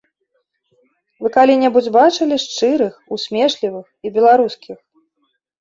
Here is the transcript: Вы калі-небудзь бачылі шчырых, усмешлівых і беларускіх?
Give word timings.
Вы 1.25 1.31
калі-небудзь 1.35 1.89
бачылі 1.97 2.35
шчырых, 2.45 2.93
усмешлівых 3.17 3.85
і 4.09 4.15
беларускіх? 4.17 4.77